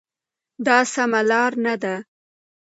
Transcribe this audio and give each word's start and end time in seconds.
دا 0.65 0.77
سمه 0.93 1.21
لار 1.29 1.51
نه 1.65 1.73
ده. 1.81 1.95